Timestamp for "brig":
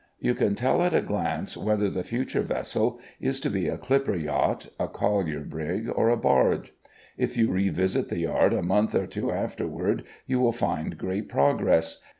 5.41-5.87